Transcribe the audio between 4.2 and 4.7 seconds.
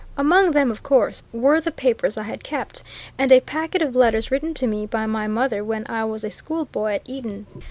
written to